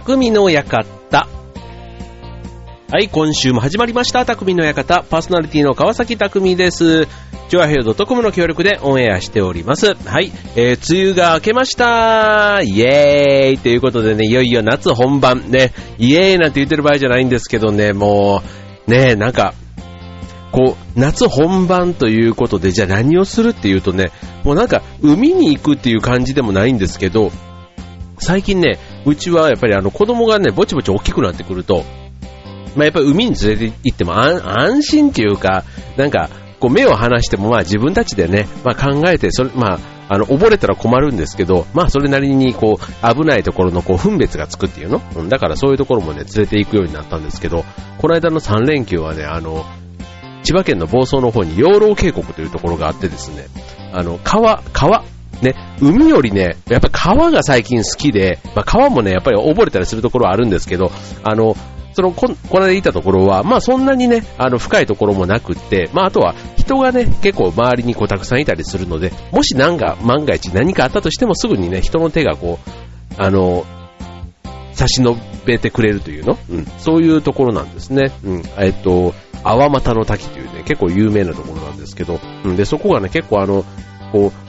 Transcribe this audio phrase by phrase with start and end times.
[0.00, 0.86] 匠の館。
[1.10, 4.24] はい、今週も始まりました。
[4.24, 5.02] 匠の館。
[5.02, 7.06] パーソナリティの川崎匠です。
[7.48, 9.94] ジョアヘル .com の協力でオンエアしております。
[9.94, 18.42] はい、えー、梅雨が明けましたイエーイということでね、いよいよ夏本番ね、イエーイなんて言ってる場合じゃないんですけどね、も
[18.86, 19.52] う、ね、なんか、
[20.52, 24.12] こう、夏本番ということで、じゃあ何をするっていうとね、
[24.44, 27.32] もうなんか、海に行くっていう感じでもないんですけど、
[28.20, 31.84] 最近ね、うちはやっぱりあの子供がね、ぼちぼち大きくなってくると、
[32.76, 35.64] まあやっぱり海に連れて行っても安心っていうか、
[35.96, 36.28] なんか、
[36.60, 39.78] こう目を離してもまあ自分たちでね、まあ考えて、それ、まあ、
[40.10, 45.02] あの、溺れたら困るんですけど、まあそれなりにこう、危ないところのこう、分別がつくっていうの？
[45.16, 47.64] うんだからそういうところもね、連れて行くようになったんですけど、
[47.98, 49.64] この間の3連休はね、あの、
[50.42, 53.48] 千葉県の房総の方に養老渓谷というところがあってですね、
[53.92, 55.04] あの、川、川、
[55.42, 60.90] ね、海よりね、やっぱ川が最近好きで、まあ川もね、やっぱり溺れたりするところはあるんですけど、
[61.22, 61.56] あの、
[61.92, 72.70] そのこ、この間行ったところは、まあそんなにね、あの深いところもなくって、まああとは人がね、結構周りにこうたくさんいたりするので、もしなんか万が一何かあったとしてもすぐにね、人の手がこう、
[73.20, 73.64] あの、
[74.74, 76.38] 差し伸べてくれるというの？
[76.50, 76.66] うん。
[76.78, 78.12] そういうところなんですね。
[78.24, 78.42] うん。
[78.58, 82.56] えっと、泡股の滝というね、結構有名なところなんですけど、うん。
[82.56, 83.64] で、そこがね、結構あの、
[84.12, 84.47] こう、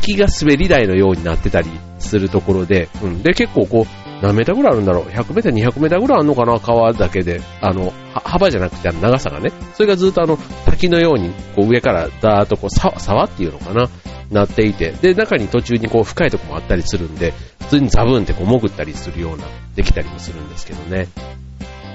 [0.00, 3.22] 滝が滑り台のようになってたりするところで、うん。
[3.22, 6.58] で、結構こう、何メーターぐらいあるんだろう ?100 メーター、200メーターぐらいあるのかな？
[6.60, 7.40] 川だけで。
[7.60, 9.50] あの、幅じゃなくて長さがね。
[9.74, 13.88] それがずっとあの、滝のように、こう上からダーッとこう、沢沢っていうのかな？
[14.30, 14.92] なっていて。
[14.92, 21.08] で、中に途中にこう深いとこもあったりするんで、普通にザブンってこう潜ったりするような、できたりもするんですけどね。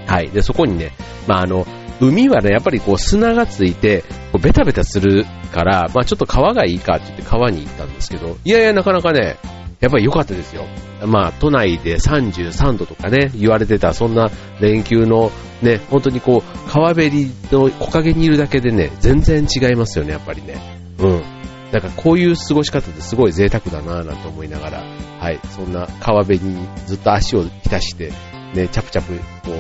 [0.07, 0.29] はい。
[0.29, 0.91] で、そこにね、
[1.27, 1.65] まああの、
[2.01, 4.03] 海はね、やっぱりこう砂がついて、
[4.35, 9.37] こうベタベタするから、まあちょっと川がいいかって言って川に行ったんですけど、いやいやなかなかね、
[9.79, 10.65] やっぱり良かったですよ。
[11.05, 14.29] まあ都内で33度とかね、言われてたそんな
[14.59, 15.31] 連休の
[15.61, 20.59] ね、本当にこう川べりの木陰にいるだけでね、全然違いますよね、やっぱりね。
[20.99, 21.23] うん。
[21.71, 24.83] なんかこういう過ごし方ってすごい贅沢だなぁなんて思いながら、
[25.19, 28.11] はい、そんな川辺にずっと足を浸して、
[28.53, 29.17] ね、チャプチャプ、
[29.49, 29.53] こ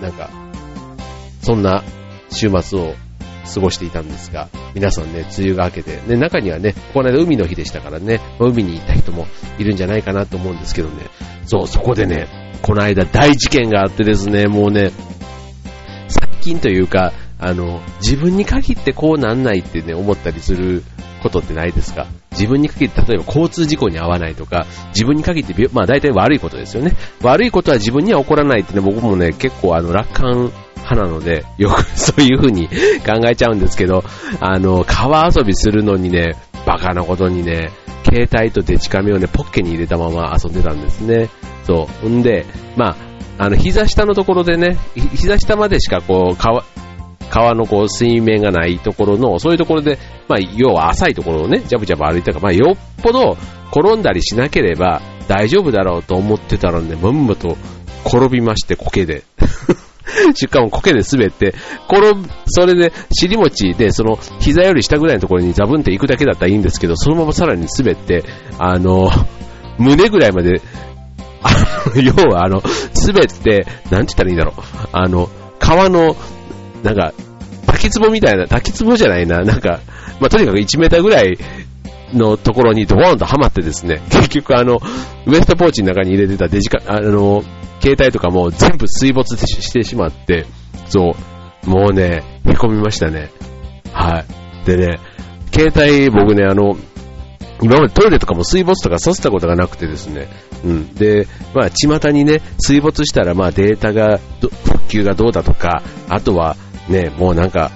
[0.00, 0.30] う、なんか、
[1.42, 1.82] そんな
[2.30, 2.94] 週末を
[3.52, 9.26] 過ごしていたんですが、皆さんね、梅雨が明けて、ね、中にはね、この間海の日でしたからね、海に行った人も
[9.58, 11.06] いるんじゃないかなと思うんですけどね、
[11.46, 12.28] そう、そこでね、
[12.62, 14.92] この間大事件があってですね、もうね、
[16.08, 20.84] 最近というか、あの、自分に限ってこうなんないってね、思ったりする
[21.22, 22.06] ことってないですか？
[22.30, 26.92] 自分に限って、例えば交通事故に遭わないとか、自分に限って、まあ大体悪いことですよね。
[27.20, 30.52] 悪いことは自分には起こらないってね、僕もね、結構あの、楽観
[30.82, 34.04] 派なので、よく そういう風に考えちゃうんですけど、
[34.40, 37.70] あの、川遊びするのにね、バカなことにね、
[38.04, 41.28] 携帯とデチカメをね、ポッケに入れたまま遊んでたんですね。
[41.64, 42.08] そう。
[42.08, 42.96] んで、まあ、
[43.38, 44.76] あの、膝下のところでね、
[45.14, 46.64] 膝下までしかこう、川、
[47.30, 53.36] 川のこう水面がないところの、そういうところで、まあ、要は浅いところをね、ジャブジャブ歩いたから、まあ、よっぽど
[53.70, 57.56] 転んだりしなければ大丈夫だろうと思ってたらね、まんまと
[58.04, 59.22] 転びまして、苔で。
[60.34, 61.54] しかも苔で滑って、
[61.88, 68.24] 転ぶ、それで尻餅で、その膝より下ぐらいのところにザブンって行くだけだったらいいんですけど、そのままさらに滑って、
[68.58, 69.10] あの、
[69.78, 70.60] 胸ぐらいまで、
[72.02, 72.62] 要はあの、
[73.06, 74.62] 滑って、なんて言ったらいいんだろう。
[74.92, 75.28] あの、
[75.58, 76.16] 川の、
[76.82, 77.12] なんか、
[77.66, 79.80] 滝壺みたいな、滝壺じゃないな、なんか、
[80.20, 81.36] まあ、とにかく1メーターぐらい
[82.12, 84.80] のところにドーンとはまってですね、 結局あの、
[85.26, 87.42] ウエストポーチの中に入れてたデジカ、あの、
[87.80, 90.46] 携帯とかも全部水没してしまって、
[90.88, 91.16] そ
[91.66, 93.30] う、もうね、へこみましたね。
[93.92, 94.24] は
[94.64, 94.66] い。
[94.66, 95.00] でね、
[95.52, 96.76] 携帯僕ね、あの、
[97.62, 100.28] 今までトイレとかも水没とかさせたことがなくてですね。
[100.64, 100.94] うん。
[100.94, 106.56] で、まあ、巷にね、水没したら、まあ、データが、復旧がどうだとか、あとは、
[106.88, 107.70] ね、もうなんか、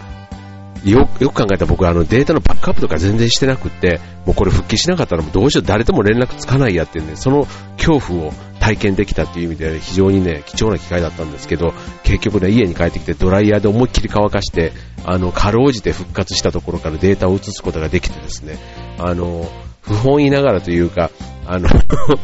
[0.90, 7.46] よ、よく考えたら僕はあのデータのバックアップとか全然してなくって、もうこれ復帰しなかったらもうどうしよう誰とも連絡つかないやってね、その
[7.76, 11.72] 恐怖を体験できたっていう意味で非常にね、貴重な機会だったんですけど、
[12.02, 14.72] 結局ね、家に帰ってきてドライヤーで思いっきり乾かして、
[15.04, 18.58] あの、かろうじて復活したところからデータを移すことができてですね、
[18.98, 19.48] あの、
[19.82, 21.10] 不本意ながらというか、
[21.46, 21.68] あの、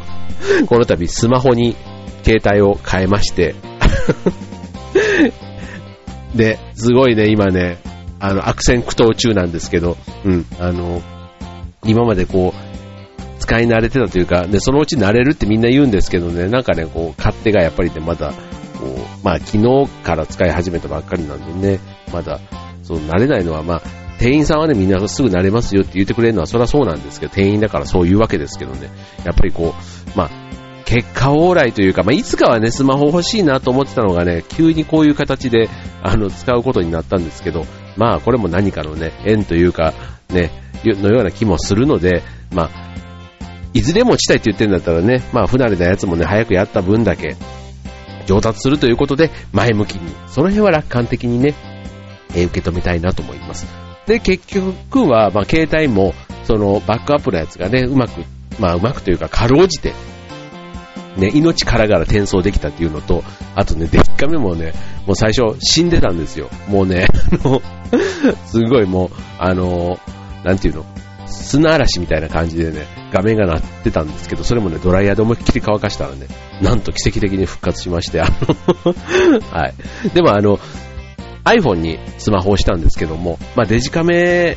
[0.66, 1.76] この度スマホに
[2.25, 3.54] 携帯を変えまして、
[6.34, 7.78] で、すごいね、今ね、
[8.22, 11.02] あの、悪戦苦闘中なんですけど、うん、あの、
[11.84, 18.32] 今までこう、使い慣れてたというか、で、そのうち慣れるってみんな言うんですけどね、なんかね、こう、勝手がやっぱりね、まだ、
[18.78, 21.80] こう、まあ、昨日から使い始めたばっかりなんでね、
[22.12, 22.38] まだ、
[22.84, 23.82] そう、慣れないのは、まあ、
[24.20, 28.88] 店員さんはね、みんなすぐ慣れますよって言ってくれるのは、それはそうなんですけど、店員だからそう言うわけですけどね、
[29.25, 29.75] やっぱりこ
[30.14, 30.30] う、まあ、
[30.84, 35.68] 結果オーライというか、まあ、いつかはね、スマホ欲しいなと思ってたのがね、急にこういう形で、
[36.02, 37.66] あの、使うことになったんですけど、
[37.96, 39.94] まあ、これも何かのね、縁というか、
[40.30, 40.50] ね、
[40.84, 42.22] のような気もするので、
[42.52, 42.70] まあ、
[43.74, 47.36] いずれ持ちたいって言ってるんだったらね、まあ、不慣れなやつもね、早くやった分だけ、
[48.26, 51.54] 上達するということで、前向きに、その辺は楽観的にね、
[52.34, 53.66] えー、受け止めたいなと思います。
[54.06, 58.24] で、結局は、まあ、携帯も、その、バックアップのやつがね、うまく、
[58.58, 59.92] まあ、うまくというか、かろうじて、
[61.16, 63.22] ね、命からがら転送できたっていうのと、
[63.54, 64.72] あとね、デッカメもね、
[65.06, 66.48] もう最初死んでたんですよ。
[66.68, 67.06] もうね、
[67.44, 67.62] あの、
[68.46, 69.98] すごいもう、あの、
[70.44, 70.86] なんていうの、
[71.26, 76.26] 砂嵐みたいな感じでね、画面が鳴ってたんですけど、それもね、ドライヤーで思いっきり乾かしたらね、
[76.60, 78.28] なんと奇跡的に復活しまして、あ
[78.84, 78.94] の
[79.50, 79.74] はい。
[80.14, 80.58] でもあの、
[81.44, 84.56] iPhone にスマホをしたんですけども、まあ、デジカメ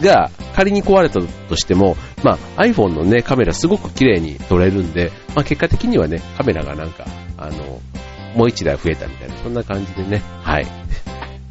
[0.00, 7.04] が仮に壊れたとしても、まあ、iPhone のね、カメラすごく綺麗に撮れるんで、まあ、結果的にはね、カメラがなんか、
[7.36, 7.80] あの、
[8.34, 10.66] もう一台増えたみたいな、そんな感じでね、はい。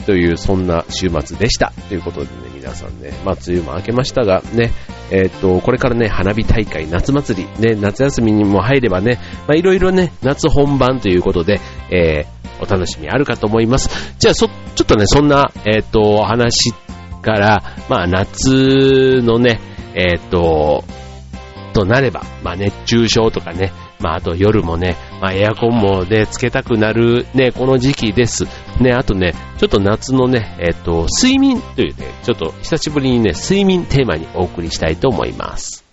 [0.06, 1.72] という、そんな週末でした。
[1.88, 4.72] ということでね、皆さんね、まあ、梅雨も明けましたが、ね、
[5.12, 11.60] えー、っと、これからね、花火大会、夏祭り、ね、夏休みにも入ればね、まあ、いろいろね、夏本番ということで、
[11.92, 14.16] えー、お楽しみあるかと思います。
[14.19, 14.54] じゃあ、そ、ちょ
[14.84, 16.74] っとね、そんな、えー、っと、話
[17.22, 19.60] から、まあ、夏のね、
[19.96, 20.84] えっと、
[21.74, 28.46] となれば、まあ、熱中症とかね、まあ、あと夜もね、まあ、エアコンもね、つけたくなるね、この時期です。
[28.80, 35.88] ね、あとね、ちょっと夏のね、えっ、と、睡眠というね、ちょっと久しぶりにね、睡眠テーマにお送りしたいと思います。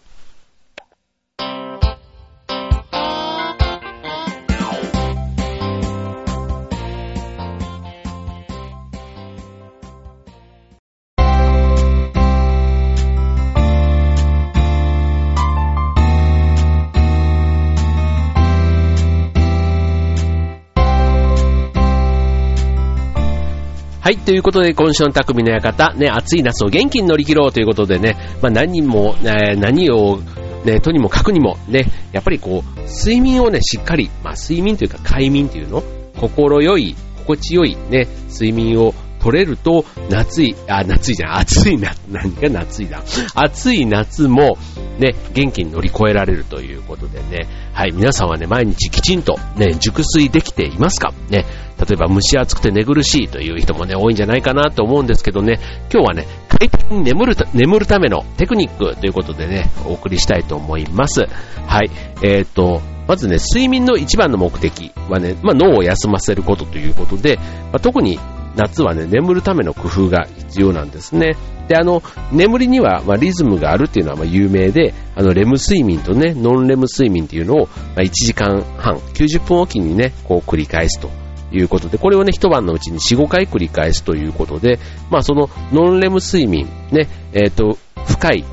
[24.07, 30.21] はい、ということで、今週の匠の館、ね、暑い夏を元気に乗り切ろうということでね、まあ、何も、えー、何を、
[30.65, 35.83] ね、とにもかくにも、ね、やっぱりこう、睡眠をね、しっかり、まあ、睡眠というか快眠というの
[36.21, 38.95] 心よい、心地よい、ね、睡眠を
[39.27, 43.03] 取れると、夏い、あ、夏いじゃん、暑いな、 何が夏いだ。
[43.35, 44.57] 暑い夏も、
[45.01, 51.13] ね、元気に乗り越えられるということでね、はい、皆さんはね、毎日きちんとね、熟睡できていますか？
[51.29, 51.45] ね、
[51.77, 55.59] 例えば蒸し暑くて寝苦しいという人もね、多いんじゃないかなと思うんですけどね、
[55.93, 61.27] 今日はね、快適に眠る眠るためのテクニックということでね、お送りしたいと思います。
[61.67, 61.91] はい、
[62.23, 68.19] えっ、ー、と、まずね、睡眠の一番の目的はね、まあ、脳を休ませることということで、まあ、特に
[68.57, 71.37] 夏はね、眠るための工夫が必要なんですね。
[71.69, 77.67] で、あの、眠りには、まあ、リズムがあるっていうのはまあ有名で、あの、レム睡眠とね、ノンレム睡眠っていうのを、ま
[77.99, 81.11] あ、1時間半、90分おきにね、こう繰り返すと
[81.53, 84.79] いうことで、これをね、一晩のうちに4、5回繰り返すということで、
[85.11, 88.45] まあ、そのノンレム睡眠、ね、えっ、ー、と、深い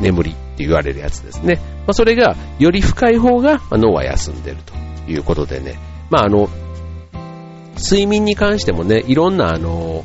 [0.00, 1.60] 眠りって言われるやつですね。
[1.86, 5.78] まあ、それが、より深い方が、まあ、脳は休んでるということでね、
[6.10, 6.48] まあ、あの、
[7.76, 10.04] 睡眠に関してもね、いろんなあの、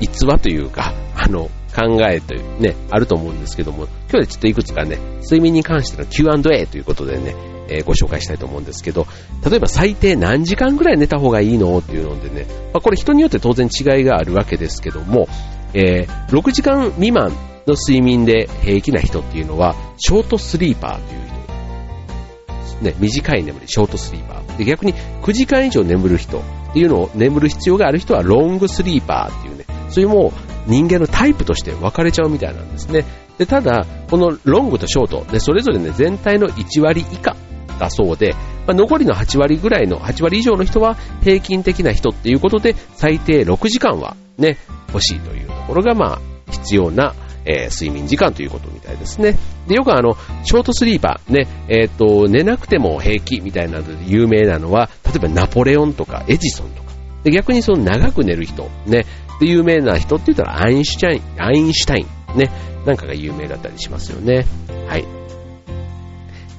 [0.00, 7.34] 逸話というか、あの、考えというね、あると思うんですけども、今日はちょっといくつかね、睡眠に関しての Q&A ということでね、
[7.68, 9.06] えー、ご紹介したいと思うんですけど、
[9.48, 15.28] 例えば最低何時間ぐらい寝た方がいいのっていうのでね、まあ、これ人によって当然違いがあるわけですけども、
[15.74, 17.32] えー、6時間未満
[17.66, 21.37] の睡眠で平気な人っていうのは、ショートスリーパーという人、
[22.82, 24.56] ね、短い眠り、ショートスリーパー。
[24.56, 26.42] で逆に9時間以上眠る人っ
[26.72, 33.04] ていうのを眠る必要がある人はロングスリーパーっていうね、そういうもう人間のタイプとして分かれちゃうみたいなんですね。
[33.38, 37.36] で、ただ、このロングとショート、で、それぞれね、全体の1割以下
[37.78, 38.34] だそうで、
[38.66, 44.58] まあ、残りの8割ぐらいの、8割以上の人は平均的な人っていうことで、最低6時間はね、
[44.92, 46.20] 欲しいというところが、まあ、
[46.50, 47.14] 必要な、
[47.48, 49.36] えー、睡眠時間ということみたいですね。
[49.66, 56.92] で、よくあの、ショートスリーパー、ね、えっ、ー、と、寝なくても平気みたいなので有名なのは、例えばナポレオンとかエジソンとか。
[57.24, 59.06] で、逆にその長く寝る人、ね、
[59.40, 62.50] で、有名な人って言ったらアインシュタイン、アインシュタイン、ね、
[62.84, 64.44] なんかが有名だったりしますよね。
[64.86, 65.04] はい。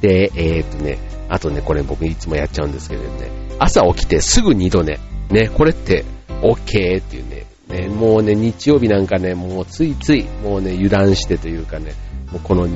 [0.02, 0.98] で、えっー、とね、
[1.30, 3.30] あとね、これ僕いつもやっちゃうんですけどね、
[3.60, 5.00] 朝起きてすぐ二度寝。
[5.30, 6.06] ね、これって
[6.42, 11.94] OK っていうね、ね、もうね、日曜日なんかね、もうついつい、もうね、油断してというかね、
[12.32, 12.68] もうこの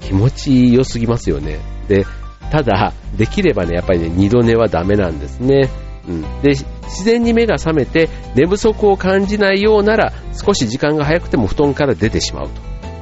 [0.00, 1.58] 気持ち良すぎますよね。
[1.88, 2.06] で、
[2.50, 5.68] ただ、できればね、やっぱりね、二度寝はダメなんですね。
[6.08, 6.22] うん。
[6.42, 6.50] で、
[6.84, 12.50] 自然に目が覚めて寝不足を感じないようなら少し時間が早くても布団から出てしまう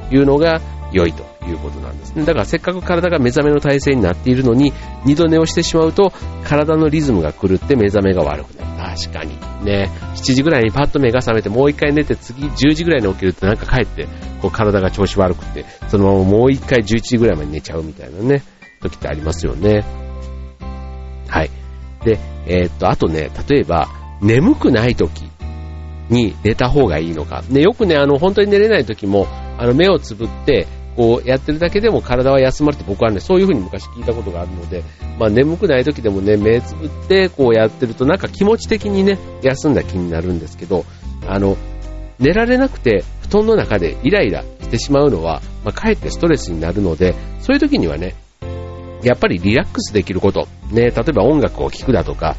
[0.09, 0.61] というのが、
[0.91, 2.25] 良いということなんですね。
[2.25, 4.73] だからせっかく体が目覚めの体勢になっているのに、
[5.05, 6.11] 二度寝をしてしまうと、
[6.43, 8.71] 体のリズムが狂って目覚めが悪くなる。
[8.97, 9.37] 確かに。
[9.65, 14.07] ね、7時ぐらいにパッと目が覚めて、もう一回寝て、次10時ぐらいに起きるとなんか帰って、
[14.41, 18.43] こう体が調子悪くて、そのままもう一回11時ぐらいまで寝ちゃうみたいなね、
[18.81, 19.83] 時ってありますよね。
[21.27, 21.49] はい。
[22.03, 23.87] で、えー、っと、あとね、例えば、
[24.21, 25.23] 眠くない時
[26.09, 27.43] に寝た方がいいのか。
[27.49, 34.83] ね、よくね、あの、本当に寝れない時も、あの、目をつぶって、こうやってるだけでも体は休まるって僕はね、そういう風に昔聞いたことがあるので、
[35.17, 40.85] まあ眠くない時でもね、目つぶってこうやってるとなんか気持ち的にね、休んだ気になるんですけど、
[41.27, 41.57] あの、
[42.19, 48.15] 寝られなくて布団の中でイライラしてしまうのは、まあ、かえってストレスになるので、そういう時にはね、
[49.03, 52.35] やっぱりリラックスできること、ね、例えば音楽を聴くだとか、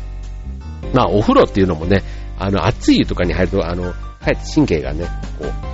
[0.95, 2.03] まあお風呂っていうのもね、
[2.39, 5.07] あの熱い湯とかに入ると、あの、かえって神経がね、
[5.39, 5.72] こう、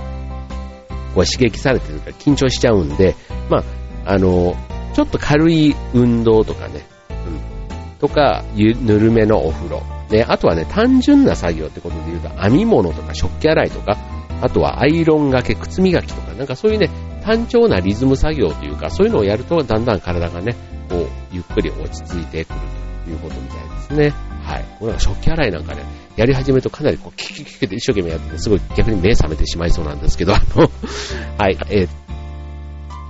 [1.13, 3.15] こう刺激されてるから緊張しちゃうんで、
[3.49, 3.63] まあ、
[4.05, 4.55] あの、
[4.93, 9.81] ちょっと軽い運動とかね、うん、とか、ぬるめのお風呂。
[10.09, 13.95] ね、あとはね、単純な作業ってことで言うと、編み物とか食器洗いとか、
[14.41, 16.89] あとはアイロンがけ、靴磨きとか、なんかそういうね、
[17.23, 20.55] 単調なリズム作業というか、そういうのをやると、だんだん体がね、
[20.89, 22.59] こう、ゆっくり落ち着いてくる
[23.05, 24.13] ということみたいですね。
[24.43, 24.65] はい。
[24.79, 25.83] これは食器洗いなんかね、
[26.19, 30.69] やり始めるとかなりこう、キュキュキュキュって一生懸命やってて、すごい逆に目覚めてしまいそうなんですけど、あの、
[31.39, 31.89] はい、えー、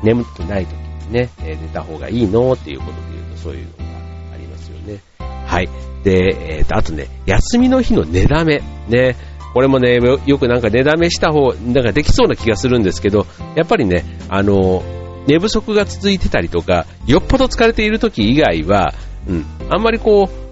[0.04, 0.76] 眠ってない時
[1.08, 5.00] にね、えー、寝た方がいいのっていうことで言うと、そういうのがありますよね。
[5.18, 5.70] はい。
[6.04, 8.62] で、えー、と、あとね、休みの日の寝だめ。
[8.88, 9.16] ね。
[9.56, 9.98] これもね、
[10.28, 13.26] よくなんか寝だめした方、なんかできそうな気がするんですけど、
[13.56, 14.84] やっぱりね、あの、
[15.26, 18.94] 寝不足が続いてたりとか、よっぽど疲れている時以外は、
[19.28, 20.49] うん、あんまりこう、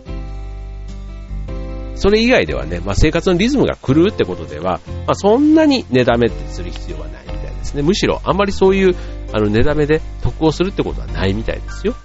[1.97, 7.81] それ以外ではね、まあ、生活のリズムが狂うってことでは、まあ、そんなに寝だめってする必要はないみたいですね。
[7.81, 8.95] むしろあんまりそういう
[9.33, 11.95] あの寝だめで得をするってことはないみたいですよ。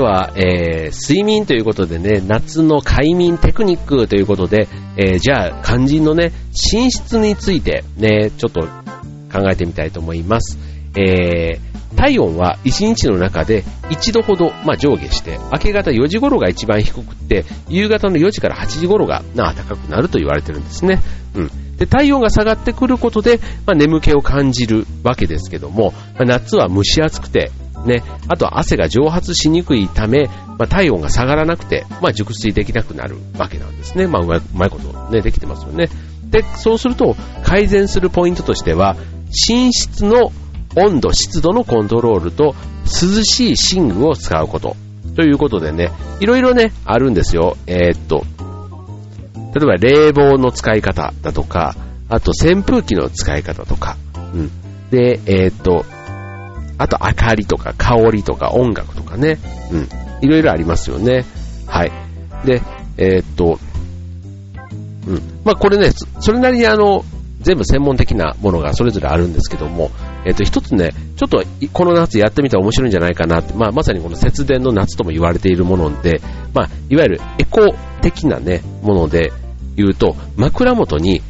[0.00, 6.32] は、えー、睡眠ということでね、夏の快眠テクニックということで、えー、じゃあ、肝心のね、
[6.72, 8.62] 寝室についてね、ちょっと
[9.32, 10.58] 考えてみたいと思います。
[10.96, 21.00] えー、体温は1日の中で1度ほど、まあ、上下して、明け方4時頃が一番低くって、夕方の4時から8時頃が、な、高くなると言われてるんですね。
[21.34, 21.76] うん。
[21.76, 27.50] で、体温が下がってくることで、まあ、眠気を感じるわけですけども、まあ、夏は蒸し暑くて、
[27.86, 30.26] ね、あとは汗が蒸発しにくいため、
[30.58, 34.06] まあ、体温が下がらなくて、まあ、熟睡できなくなるわけなんですね。
[34.06, 35.88] まあ、うまい、ことね、できてますよね。
[36.24, 38.96] で、そうすると、改善するポイントとしては、
[39.48, 40.32] 寝室の
[40.76, 44.76] 温度、湿度のコントロールと、涼しい寝具を使うこと。
[45.16, 47.56] ということでね、いろいろね、あるんですよ。
[47.66, 48.24] えー、っと、
[49.54, 51.74] 例えば冷房の使い方だとか、
[52.08, 53.96] あと扇風機の使い方とか、
[54.34, 54.50] うん。
[54.90, 55.84] で、えー、っと、
[56.80, 59.38] あと明かりとか香りとか音楽とかね、
[59.70, 59.88] うん、
[60.22, 61.26] いろいろありますよね。
[61.66, 61.92] はい。
[62.46, 62.62] で、
[62.96, 63.58] えー、っと、
[65.06, 65.40] うん。
[65.44, 67.04] まあこれね、それなりにあの、
[67.42, 69.90] 全部専門的なものがそれぞれあるんですけども、
[70.24, 71.42] えっ、と、一つね、ちょっと
[71.74, 76.22] この夏やってみたら面白いんじゃないかなって、まあ、まさにこの節電の夏とも言われているもので、
[76.54, 79.32] まあ、いわゆるエコ的なね、もので
[79.76, 81.20] 言うと、枕元に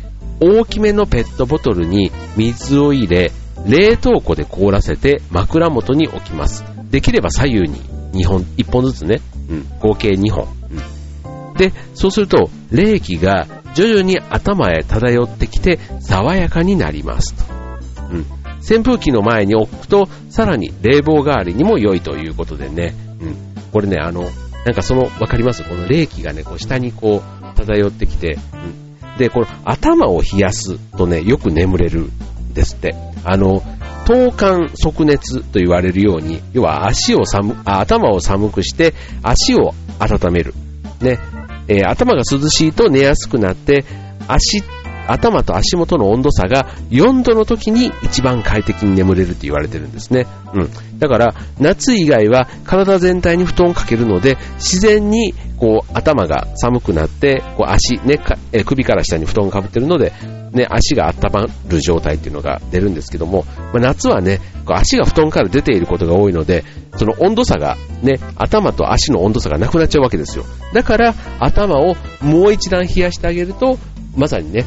[0.40, 3.32] 大きめのペットボトルに水を入れ、
[3.66, 6.64] 冷凍庫で凍らせて枕元に置きます。
[6.90, 7.80] できれば左右に
[8.12, 10.48] 2本、1本ずつね、うん、合計2本、
[11.52, 11.54] うん。
[11.54, 17.44] で、そうすると、冷気が徐々に頭へ漂ってきて爽やかになりますと。
[18.12, 18.26] うん。
[18.58, 23.36] 扇風機の前に置くと、さらに冷房代わりにも良いということでね、うん。
[23.72, 24.22] これね、あの、
[24.66, 25.62] なんかその、わかります？
[25.62, 29.18] この冷気がね、こう下にこう漂ってきて、うん。
[29.18, 32.10] で、この頭を冷やすとね、よく眠れる
[32.52, 32.94] ですって。
[33.24, 33.62] あの、
[34.06, 40.54] 等間即熱と言われるように、要は足を寒、頭を寒くして足を温める。
[41.00, 41.18] ね。
[41.68, 43.84] えー、頭が涼しいと寝やすくなって、
[44.26, 44.62] 足、
[45.12, 50.26] 頭と足元の温度差が4度の時に一番快適に眠れるって言われてるんですね。
[50.54, 50.98] うん。
[50.98, 58.18] だから、夏以外は体全体に布団をかけるので、自然にこう頭が寒くなって、こう足、ね、
[58.52, 60.12] え首から下に布団をかぶってるので、
[60.52, 66.64] ね、足が温まる状態っていうのが出るんですけども、まあ、夏はね、こう足が布団から出ていることが多いので、
[66.96, 70.44] その温度差がね、頭と足の温度差がなくなっちゃうわけですよ。
[70.72, 73.78] だから、頭をもう一段冷やしてあげると、
[74.16, 74.64] まさにね、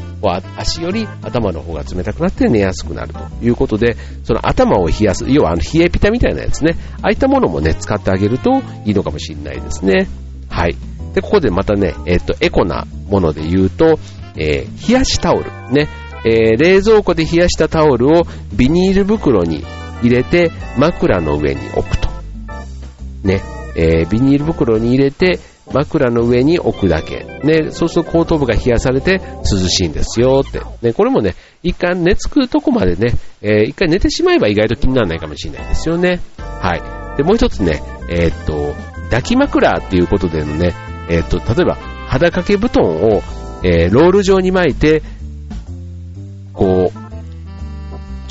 [0.56, 10.08] 足より頭の方が冷たくなって寝やすくなるということで、その頭を冷やす、要はあの冷えピタみたいなやつね、ああいったものもね、使ってあげるといいのかもしれないですね。
[10.48, 10.76] はい。
[11.14, 13.98] で、ここでまたね、えっ、と、エコなもので言うと、
[14.36, 15.50] えー、冷やしタオル。
[15.72, 15.88] ね、
[16.24, 18.22] えー、冷蔵庫で冷やしたタオルを
[18.54, 19.64] ビニール袋に
[20.02, 22.08] 入れて枕の上に置くと。
[23.22, 23.42] ね、
[23.76, 25.38] えー、ビニール袋に入れて
[25.72, 27.24] 枕の上に置くだけ。
[27.42, 30.60] ね、そうすると後頭部が冷やされて涼しいんですよって。
[30.82, 36.20] ね、これもね、一回寝つくとこまでね、えー、一回寝てしまえば意外と気にならないかもしれないですよね。
[36.38, 36.76] は
[37.14, 37.16] い。
[37.16, 40.74] で、もう一つね、えー、っと、抱き枕っていうことでのね、
[41.08, 43.22] えー、っと、例えば、肌掛け布団を
[43.64, 45.02] え、ロール状に巻いて、
[46.52, 46.98] こう、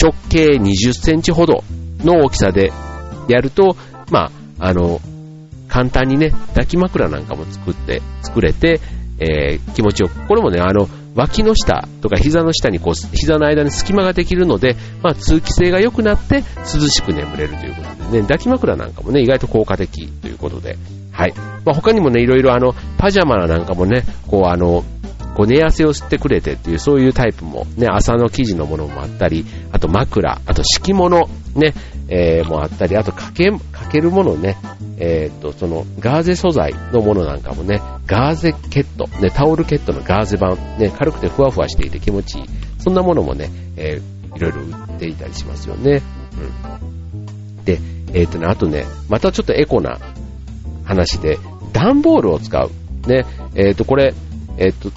[0.02, 1.64] 直径20センチほど
[2.04, 2.72] の大きさで
[3.28, 3.76] やると、
[4.12, 5.02] まあ、あの、
[5.74, 8.80] 簡単にね、抱き枕なんかも作って、作れて、
[9.18, 10.28] えー、気持ちよく。
[10.28, 20.78] これもね、あの、脇の下とか膝の下にこう、膝の間に隙間ができるので、まあ、通気性が良くなって涼しく眠れるということでね、抱き枕なんかもね、意外と効果的ということで、
[21.12, 21.34] はい。
[21.66, 24.84] まあ、他にもね、いろいろあの、パジャマなんかもね、こうあの、
[25.36, 31.74] こう寝汗を吸ってくれてっていう、そういうタイプも、ね、朝の生地のものもあったり、あと枕、あと敷物、ね、
[32.16, 34.56] えー、もあったり、あとかけ、かけるものね、
[35.00, 42.46] えー、っと、その、ガーゼ素材のものなんかもね、ガーゼケット、ね、タオルケットのガーゼ版、ね、軽くてふわふわしていて気持ちいい。
[42.78, 46.04] そんなものもね、えー、いろいろ売っていたりしますよね。
[47.14, 47.66] うん。
[47.66, 47.80] で、
[48.14, 49.98] えー、っとね、あとね、またちょっとエコな
[50.84, 51.40] 話で、
[51.72, 52.70] 段ボールを使う。
[53.10, 54.14] ね、えっと、これ、
[54.60, 54.92] えっと、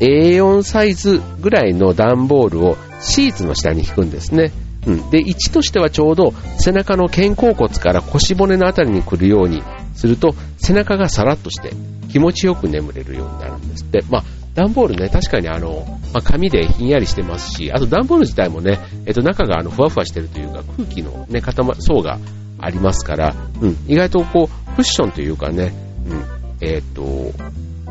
[0.00, 4.52] A4 サイズぐらいの段ボールをシーツの下に引くんですね。
[4.86, 5.10] うん。
[5.10, 9.62] で、位置としてはちょうど背中の肩甲骨から腰骨のあたりに来るように
[9.94, 11.72] すると背中がさらっとして
[12.10, 14.02] 気持ちよく眠れるようになるんですって。
[14.10, 14.24] まあ、
[14.54, 22.18] 段ボールね、確かにあの、まあ、紙でひんやりしてますし、あと段ボール自体もね、えっと中があのふわふわしてるというか空気のね、固ま、層が
[22.58, 25.72] ありますから、うん、意外とこう、クッションというかね、
[26.06, 26.24] うん、
[26.60, 27.02] えっ、と、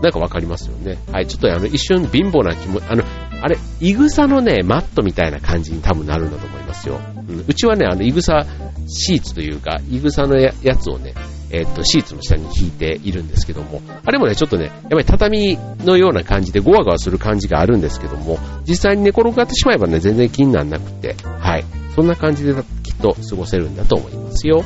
[0.02, 0.98] なんかわかりますよね。
[1.12, 3.04] はい、ちょっとあの、一瞬貧乏な気も、あの、
[3.42, 7.00] あれ、イグサのね、マットみたいな感じに多分なるんだと思いますよ。
[7.28, 8.46] うん、うちはね、あの、イグサ
[8.88, 11.14] シーツというか、イグサのやつをね、
[11.52, 21.66] えっ、と、シーツの下に引いているんですけども、あれもね、ちょっとね、やっぱり畳のような感じでゴワゴワする感じがあるんですけども、実際に寝転がってしまえばね、全然気にならなくて、はい。
[21.96, 22.64] そんな感じできっ
[23.02, 24.64] と過ごせるんだと思いますよ。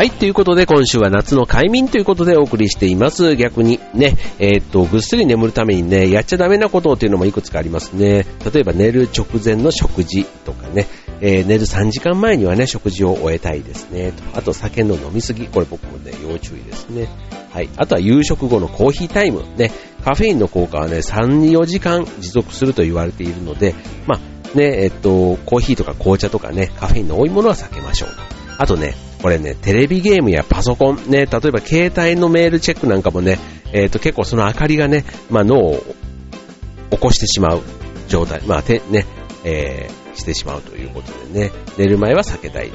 [0.00, 3.36] はい、ということで今週は夏の快眠ということでお送りしています。
[3.36, 8.24] 逆にね、えー、っと、ぐっすり眠るためにね、やっちゃダメなことっていうのもいくつかありますね。
[8.50, 10.86] 例えば寝る直前の食事とかね、
[11.20, 14.14] えー、寝る3時間前にはね、食事を終えたいですね。
[14.32, 17.06] あと酒の飲みすぎ、これ僕もね、要注意ですね。
[17.50, 17.68] はい。
[17.76, 19.44] あとは夕食後のコーヒータイム。
[19.58, 19.70] ね、
[20.02, 23.74] カフェインの効果はね、3、4時間持続すると言われているので、
[24.06, 28.08] まあ、ね、えっと、コーヒーとか紅茶とかね、カフェインの多いものは避けましょう。
[28.56, 33.38] あとね、これね、テレビゲームやパソコン、ね、例えば携帯のメールチェックなんかもね、
[33.72, 35.82] えっ、ー、と結構その明かりがね、まあ脳を
[36.90, 37.62] 起こしてしまう
[38.08, 39.06] 状態、まあて、ね、
[39.44, 42.70] えー、してしまうということでね、寝る前は避けたい。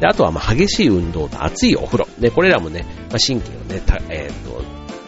[0.00, 2.08] であとはまあ激しい運動と熱いお風呂。
[2.18, 4.62] ね、これらもね、まあ、神経をね、たえっ、ー、と、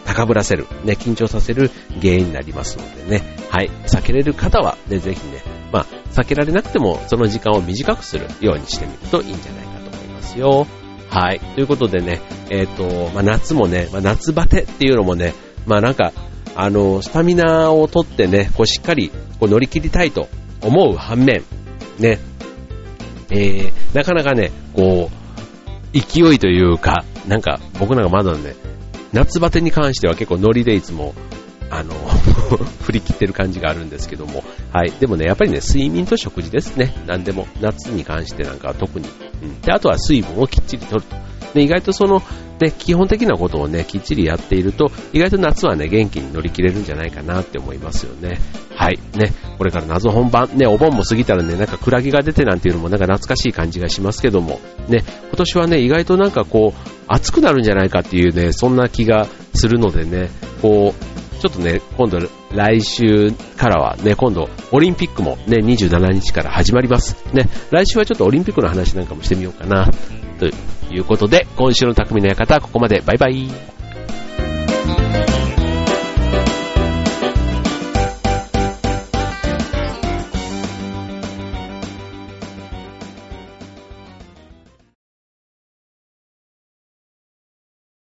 [0.05, 1.69] 高ぶらせる、ね、緊張させる
[2.01, 5.41] 原因になりますのでね、はい、避けれる方は、ね、ぜひね、
[5.71, 9.70] まあ、避けられなくても、その時間を短くするようにしてみるといいんじゃない
[10.31, 10.67] かますよ。
[11.09, 11.39] はい。
[11.39, 15.33] ということでね、えっ、ー、と、まあ、夏もね、まあ、夏バテっていうのもね、
[15.65, 16.13] まあなんか、
[16.55, 20.27] あの、スタミナをとってね、こうしっかりこう乗り切りたいと
[20.61, 21.43] 思う反面、
[21.99, 22.19] ね、
[23.29, 25.09] えー、なかなかね、こ
[25.93, 28.55] う、勢いというか、なんか僕なんかまだね、
[29.13, 31.13] 夏バテに関しては結構ノリでいつも
[31.71, 31.93] あの
[32.83, 34.91] 振り切ってる感じがあるんですけども、はい。
[34.99, 36.93] でもね、やっぱりね、睡眠と食事ですね。
[37.07, 37.47] 何でも。
[37.61, 39.07] 夏に関してなんかは特に。
[39.41, 39.61] うん。
[39.61, 41.15] で、あとは水分をきっちりとると
[41.53, 42.21] で、意外とその、
[42.59, 48.39] ね、基本的なことをね、きっちりやっていると、意外と夏はね、元気に乗り切れるんじゃないかなって思いますよね。
[48.75, 48.99] はい。
[49.15, 60.29] ね、これから謎本番、ね、お盆も過ぎたらね、なんかクラゲが出てなんていうのもなんか懐かしい感じがしますけども、ね、今年はね、意外となんかこう、暑くなるんじゃないかっていうね、そんな気がするのでね、
[60.61, 62.19] こう、ちょっとね、今度
[62.53, 67.17] 来週からはね、今度オリンピックもね、27日から始まります。
[67.33, 69.89] ね、来週はちょっとオリンピックの話なんかもしてみようかな。
[70.37, 73.01] ということで、今週の匠の館、ここまで。
[73.03, 73.49] バイバイ。